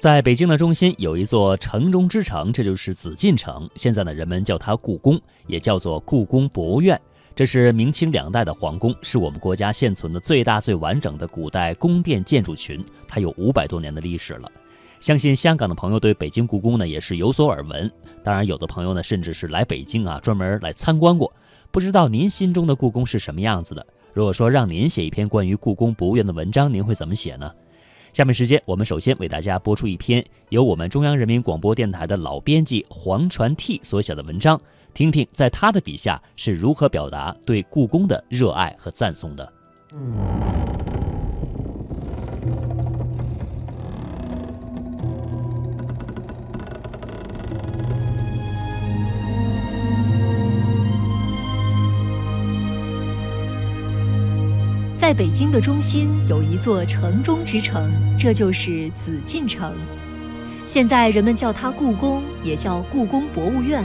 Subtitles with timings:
[0.00, 3.68] 在北京的中心有一座城中之城，这就是紫禁城。
[3.76, 6.98] 现在呢，人们叫它故宫，也叫做故宫博物院。
[7.36, 12.82] 这是明清两代的皇宫，是我们国家现存的最大最完整的古代宫殿建筑群。
[13.06, 14.50] 它有五百多年的历史了。
[15.00, 17.92] 相信香港的朋友对北京故宫呢也是有所耳闻。
[18.24, 21.30] 当然，有的朋友呢甚至是来北京啊专门来参观过。
[21.70, 23.86] 不知道您心中的故宫是什么样子的？
[24.14, 27.52] 如果说让您写一篇关于故宫博物院的文章，您会怎么写呢？
[28.12, 34.60] 下面时间，我们首先为大家播出一篇由我们中央人民广播电台的老编辑黄传替所写的文章，
[34.92, 39.52] 听听在他的笔下是如何表达对故宫的热爱和赞颂的。
[55.00, 59.72] 在北京的中心有一座城中之城，这就是紫禁城。
[60.66, 63.82] 现在人们叫它故宫，也叫故宫博物院。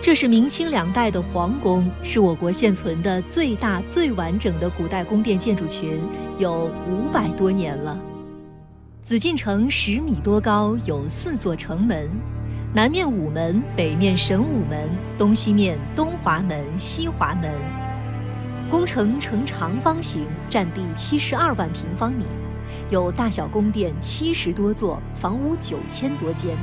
[0.00, 6.00] 这是明清两代的皇宫，是我国现存的最大最完整的古代宫殿建筑群，
[6.38, 8.00] 有五百多年了。
[9.02, 12.08] 紫禁城十米多高，有四座城门：
[12.72, 17.83] 南面午门，北面神武门，东西面东华门、西华门。
[18.74, 22.24] 宫城呈长方形，占地七十二万平方米，
[22.90, 26.56] 有大小宫殿七十多座，房屋九千多间。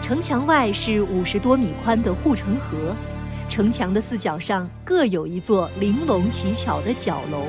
[0.00, 2.94] 城墙外是五十多米宽的护城河，
[3.48, 7.46] 城墙的四角上各有一座玲珑奇巧的角楼。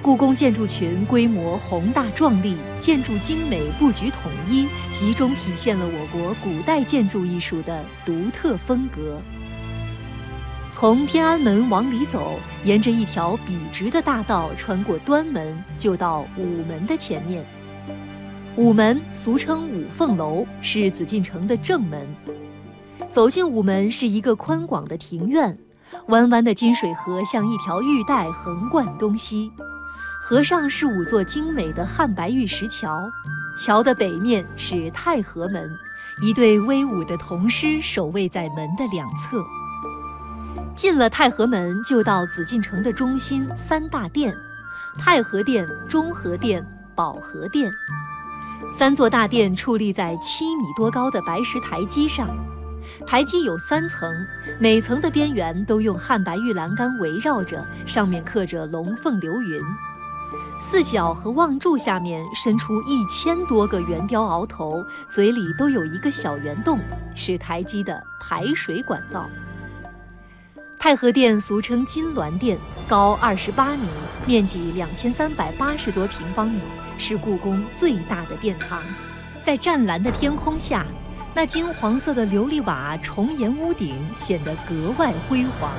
[0.00, 9.20] 故宫建筑群规模宏大壮丽，建筑精美，布局统一，集中体现了我国古代建筑艺术的独特风格。
[10.70, 17.44] 从天安门往里走，沿着一条笔直的大道，穿过端门，就到午门的前面。
[18.54, 22.06] 午门俗称五凤楼，是紫禁城的正门。
[23.10, 25.58] 走进午门是一个宽广的庭院，
[26.06, 29.50] 弯弯的金水河像一条玉带横贯东西。
[30.22, 33.10] 河上是五座精美的汉白玉石桥，
[33.58, 35.68] 桥的北面是太和门，
[36.22, 39.44] 一对威武的铜狮守卫在门的两侧。
[40.80, 44.34] 进了太和门，就到紫禁城的中心三大殿：
[44.98, 47.70] 太和殿、中和殿、保和殿。
[48.72, 52.34] 三座大殿矗立在七米多高的白石台基上，
[53.06, 54.10] 台基有三层，
[54.58, 59.60] 每层的边缘都用汉白玉栏杆围绕着，上面刻着龙凤流云。
[60.58, 66.78] 四角和望柱下面伸出一千多个圆雕鳌头，嘴里都有一个小圆洞，
[67.14, 69.28] 是台基的排水管道。
[70.82, 72.58] 太和殿俗称金銮殿，
[72.88, 73.86] 高二十八米，
[74.24, 76.58] 面积两千三百八十多平方米，
[76.96, 78.82] 是故宫最大的殿堂。
[79.42, 80.86] 在湛蓝的天空下，
[81.34, 85.70] 那金黄色的琉璃瓦重檐屋顶显得格外辉煌。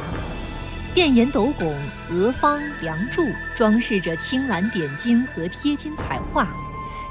[0.93, 1.75] 殿檐斗拱、
[2.11, 3.23] 额方、梁柱
[3.55, 6.47] 装饰着青蓝点金和贴金彩画，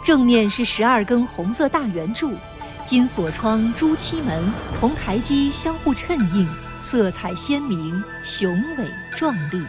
[0.04, 2.36] 正面是十二根红色大圆柱，
[2.84, 6.48] 金锁窗、朱漆门铜台基相互衬映。
[6.82, 9.62] 色彩鲜明，雄伟壮丽。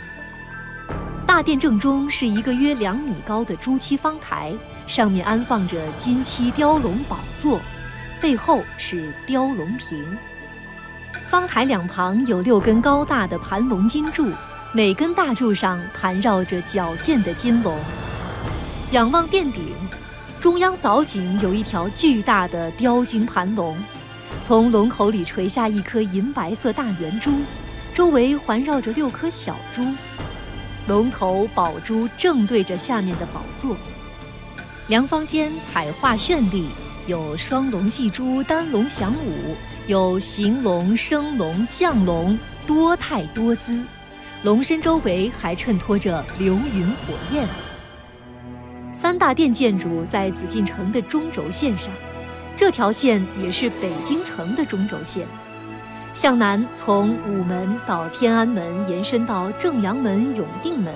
[1.28, 4.54] 大殿正中是一个约两米高的朱漆方台，
[4.88, 7.60] 上面安放着金漆雕龙宝座，
[8.22, 10.18] 背后是雕龙屏。
[11.26, 14.32] 方台两旁有六根高大的盘龙金柱，
[14.72, 17.78] 每根大柱上盘绕着矫健的金龙。
[18.92, 19.76] 仰望殿顶，
[20.42, 23.78] 中央藻井有一条巨大的雕金盘龙。
[24.42, 27.32] 从龙口里垂下一颗银白色大圆珠，
[27.94, 29.86] 周围环绕着六颗小珠。
[30.88, 33.78] 龙头宝珠正对着下面的宝座。
[34.88, 36.70] 梁方间彩画绚丽，
[37.06, 42.36] 有双龙戏珠、单龙翔舞，有行龙、升龙、降龙，
[42.66, 43.80] 多态多姿。
[44.42, 47.48] 龙身周围还衬托着流云火焰。
[49.02, 51.92] 三大殿建筑在紫禁城的中轴线上。
[52.56, 55.26] 这条线也是北京城的中轴线，
[56.14, 60.94] 向南从午门到天安门延伸到正阳门、永定门，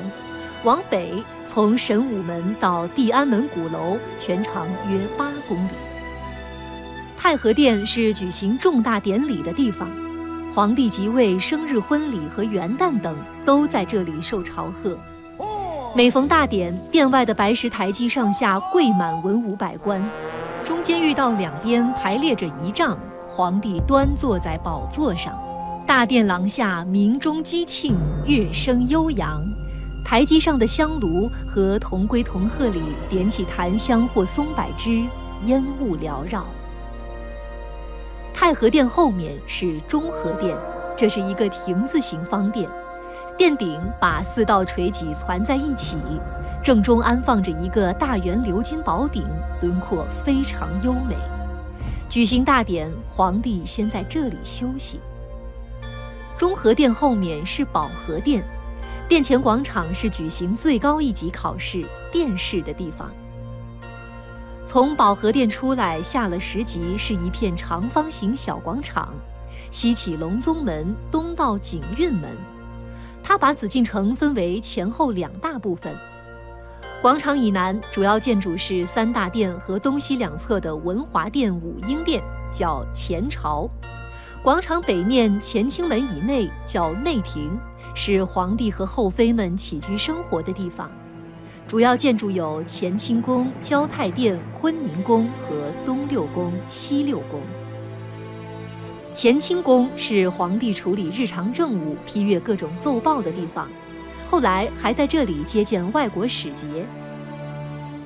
[0.63, 5.71] 往北从神武门到地安门鼓楼，全长约八公里。
[7.17, 9.89] 太和殿是举行重大典礼的地方，
[10.53, 14.95] 皇帝即位、生日婚礼和元旦等都在这里受朝贺。
[15.95, 20.03] 每逢大典，殿外的白石台基上下跪满文武百官。
[20.61, 22.99] 中间御道两边排列着仪仗，
[23.29, 25.33] 皇帝端坐在宝座上。
[25.87, 27.95] 大殿廊下鸣钟击磬，
[28.25, 29.41] 乐声悠扬，
[30.03, 35.01] 台基上的香炉和铜龟铜鹤里点起檀香或松柏枝，
[35.45, 36.45] 烟雾缭绕。
[38.33, 40.57] 太和殿后面是中和殿，
[40.93, 42.69] 这是一个亭字形方殿，
[43.37, 45.97] 殿顶把四道垂脊攒在一起，
[46.63, 49.23] 正中安放着一个大圆鎏金宝顶，
[49.61, 51.15] 轮廓非常优美。
[52.07, 54.99] 举行大典，皇帝先在这里休息。
[56.37, 58.43] 中和殿后面是保和殿。
[59.07, 63.11] 殿前广场是举行最高一级考试殿试的地方。
[64.65, 69.13] 从保和殿出来，下了十级是一片长方形小广场，
[69.69, 72.35] 西起隆宗门，东到景运门。
[73.27, 75.97] 它把紫禁城分为前后两大部分。
[77.01, 82.23] 广场以南主要建筑是三大殿和东西两侧的文华殿、武英殿，
[82.53, 83.67] 叫前朝。
[84.43, 87.49] 广场北面乾清门以内叫内廷。
[87.97, 90.91] 是皇帝和后妃们起居生活的地方，
[91.65, 97.41] 主要建筑有乾清宫、交泰殿、坤宁宫和东六宫、西六宫。
[99.17, 103.69] 乾清宫是皇帝处理日常政务、批阅各种奏报的地方，
[104.29, 106.85] 后来还在这里接见外国使节。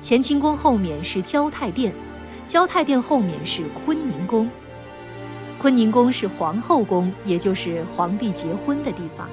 [0.00, 1.92] 乾清宫后面是交泰殿，
[2.46, 4.48] 交泰殿后面是坤宁宫。
[5.60, 9.28] 坤宁宫是皇后宫，也就是皇帝结婚的地方。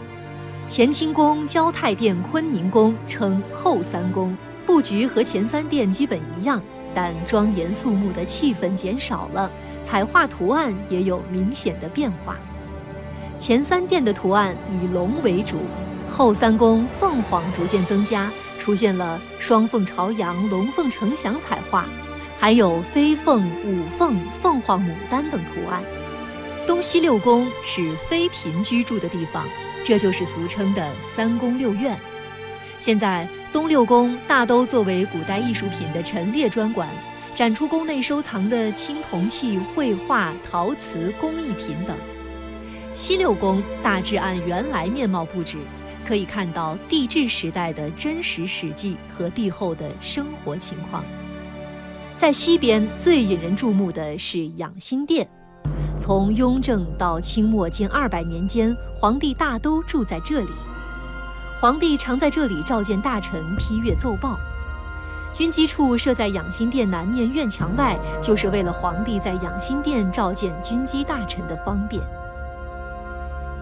[0.67, 4.35] 乾清宫、交泰殿、坤宁宫称后三宫，
[4.65, 6.59] 布局和前三殿基本一样，
[6.97, 9.51] 但庄严肃穆的气氛减少了，
[9.83, 12.35] 彩画图案也有明显的变化。
[13.37, 15.57] 前三殿的图案以龙为主，
[16.09, 21.85] 后三宫凤凰逐渐增加，出现了双凤朝阳、龙凤呈祥彩画，
[22.35, 25.83] 还有飞凤、舞凤、凤凰、牡丹等图案。
[26.65, 29.45] 东西六宫是妃嫔居住的地方。
[29.85, 31.95] 这就是俗称的三宫六院。
[32.79, 36.87] 现在东六宫大都作为古代艺术品的陈列专馆，
[37.33, 41.95] 展出宫内收藏的青铜器、绘画、陶瓷工艺品等。
[42.93, 45.57] 西六宫大致按原来面貌布置，
[46.05, 51.03] 可以看到帝制时代的真实史记和帝后的生活情况。
[52.15, 55.27] 在西边最引人注目的是养心殿。
[55.99, 60.49] 从雍正到清末近二百年间，皇帝大都住在这里。
[61.59, 64.37] 皇帝常在这里召见大臣，批阅奏报。
[65.33, 71.99] 军机处设在养心殿南面院墙外，就是为了皇帝在养心殿召见军机大臣的方便。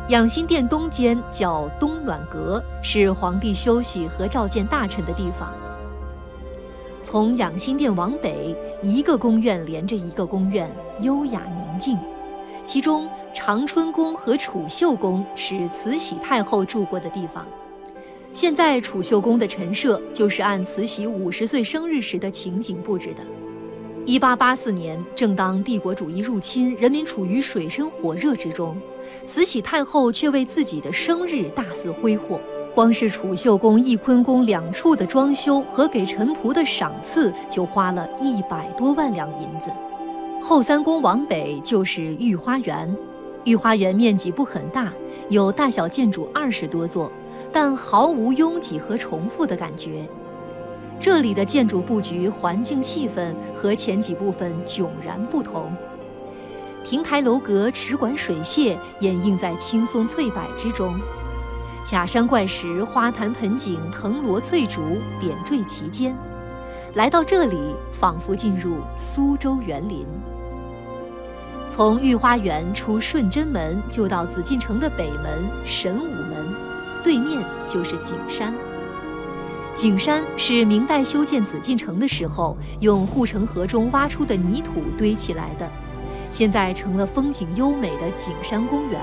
[0.09, 5.53] 养心殿东间叫东暖阁，是皇帝休息和召见大臣的地方。
[7.01, 10.69] 从养心殿往北，一个宫院连着一个宫院，
[10.99, 11.97] 优雅宁静。
[12.65, 17.45] 其中长春宫和储秀宫是慈禧太后住过的地方。
[18.35, 23.23] 现在储秀宫的陈设就是按慈禧五十岁生日时的情景布置的。
[24.05, 28.75] 一八八四年，正当帝国主义入侵，人民处于水深火热之中，
[29.23, 32.37] 慈禧太后却为自己的生日大肆挥霍。
[32.73, 39.71] 光是储秀宫、翊坤宫两处的装修和给臣仆的赏赐，就花了一百多万两银子。
[40.41, 42.93] 后三宫往北就是御花园，
[43.45, 44.91] 御花园面积不很大，
[45.29, 47.09] 有大小建筑二十多座，
[47.51, 50.07] 但毫无拥挤和重复的感觉。
[50.99, 55.71] 这里的建筑布局、环境气氛和前几部分迥然不同。
[56.83, 60.93] 亭台楼阁、池馆水榭掩映在青松翠柏之中，
[61.83, 64.81] 假山怪石、花坛盆景、藤萝翠竹
[65.19, 66.15] 点缀其间。
[66.93, 70.05] 来到这里，仿佛进入苏州园林。
[71.67, 76.34] 从御花园出顺贞门，就到紫禁城的北门神武门，
[77.05, 78.51] 对面就是景山。
[79.75, 85.69] 景山是明代修建紫禁城的时候，用护城河中挖出的泥土堆起来的，
[86.31, 88.99] 现在成了风景优美的景山公园。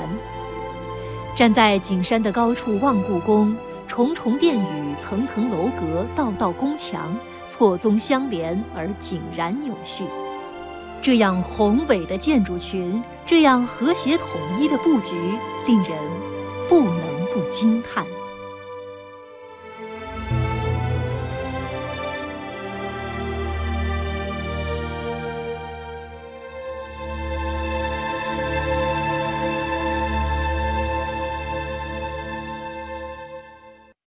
[1.36, 3.56] 站在景山的高处望故宫，
[3.86, 7.16] 重重殿宇、层层楼阁、道道宫墙，
[7.48, 10.04] 错综相连而井然有序。
[11.00, 14.28] 这样宏伟的建筑群，这样和谐统
[14.58, 15.14] 一的布局，
[15.66, 15.98] 令人
[17.52, 18.21] 惊叹。